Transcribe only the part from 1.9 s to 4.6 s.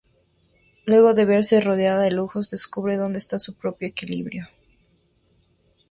de lujos, descubre dónde está su propio equilibrio.